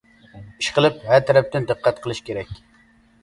[0.61, 2.57] ئىش قىلىپ، ھە تەرەپتىن دىققەت قىلىش كېرەك.